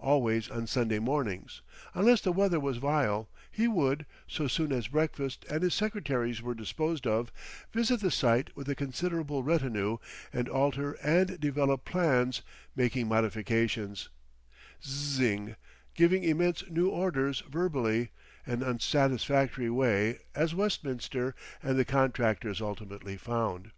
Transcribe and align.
Always 0.00 0.50
on 0.50 0.66
Sunday 0.66 0.98
mornings, 0.98 1.62
unless 1.94 2.20
the 2.20 2.32
weather 2.32 2.58
was 2.58 2.78
vile, 2.78 3.28
he 3.48 3.68
would, 3.68 4.06
so 4.26 4.48
soon 4.48 4.72
as 4.72 4.88
breakfast 4.88 5.44
and 5.48 5.62
his 5.62 5.72
secretaries 5.72 6.42
were 6.42 6.52
disposed 6.56 7.06
of, 7.06 7.30
visit 7.72 8.00
the 8.00 8.10
site 8.10 8.50
with 8.56 8.68
a 8.68 8.74
considerable 8.74 9.44
retinue, 9.44 9.98
and 10.32 10.48
alter 10.48 10.94
and 10.94 11.38
develop 11.38 11.84
plans, 11.84 12.42
making 12.74 13.06
modifications, 13.06 14.08
Zzzz 14.84 15.20
ing, 15.20 15.54
giving 15.94 16.24
immense 16.24 16.68
new 16.68 16.88
orders 16.88 17.44
verbally—an 17.48 18.64
unsatisfactory 18.64 19.70
way, 19.70 20.18
as 20.34 20.56
Westminster 20.56 21.36
and 21.62 21.78
the 21.78 21.84
contractors 21.84 22.60
ultimately 22.60 23.16
found. 23.16 23.70